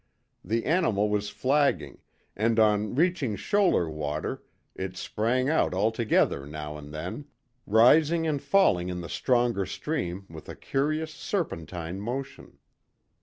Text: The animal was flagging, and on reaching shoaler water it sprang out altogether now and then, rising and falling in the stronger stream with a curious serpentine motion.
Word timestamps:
The 0.43 0.65
animal 0.65 1.09
was 1.09 1.29
flagging, 1.29 1.99
and 2.35 2.57
on 2.57 2.95
reaching 2.95 3.35
shoaler 3.35 3.87
water 3.87 4.41
it 4.73 4.97
sprang 4.97 5.47
out 5.47 5.75
altogether 5.75 6.47
now 6.47 6.75
and 6.75 6.91
then, 6.91 7.25
rising 7.67 8.25
and 8.25 8.41
falling 8.41 8.89
in 8.89 9.01
the 9.01 9.07
stronger 9.09 9.67
stream 9.67 10.25
with 10.27 10.49
a 10.49 10.55
curious 10.55 11.13
serpentine 11.13 11.99
motion. 12.01 12.57